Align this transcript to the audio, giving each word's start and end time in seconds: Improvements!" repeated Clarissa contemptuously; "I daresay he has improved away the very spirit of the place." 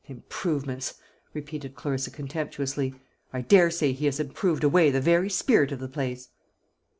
Improvements!" 0.07 0.95
repeated 1.31 1.75
Clarissa 1.75 2.09
contemptuously; 2.09 2.95
"I 3.31 3.41
daresay 3.41 3.91
he 3.93 4.05
has 4.07 4.19
improved 4.19 4.63
away 4.63 4.89
the 4.89 4.99
very 4.99 5.29
spirit 5.29 5.71
of 5.71 5.77
the 5.79 5.87
place." 5.87 6.29